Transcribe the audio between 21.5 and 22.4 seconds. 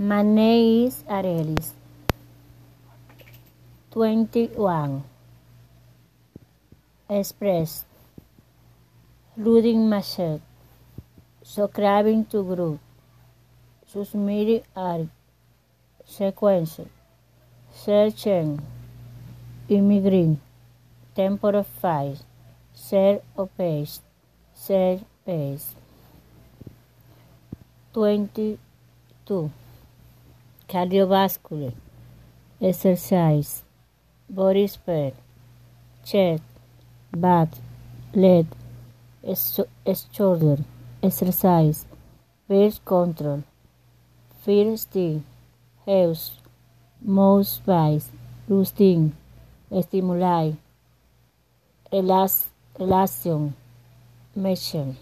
files.